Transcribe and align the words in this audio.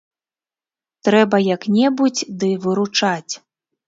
Трэба 1.07 1.37
як-небудзь 1.55 2.23
ды 2.45 2.49
выручаць. 2.65 3.33